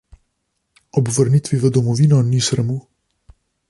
Ob 0.91 1.07
vrnitvi 1.17 1.57
v 1.59 1.69
domovino 1.75 2.21
ni 2.31 2.41
sramu. 2.41 2.81